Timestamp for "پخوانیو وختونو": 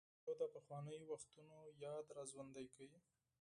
0.53-1.57